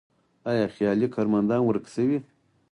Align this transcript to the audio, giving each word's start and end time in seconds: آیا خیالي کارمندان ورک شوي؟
آیا 0.49 0.65
خیالي 0.75 1.07
کارمندان 1.15 1.61
ورک 1.63 1.85
شوي؟ 1.95 2.17